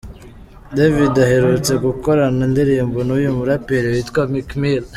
David 0.77 1.13
aherutse 1.25 1.71
gukorana 1.85 2.41
indirimbo 2.47 2.97
n'uyu 3.07 3.29
muraperi 3.37 3.87
witwa 3.93 4.21
Meek 4.31 4.49
Mill. 4.61 4.85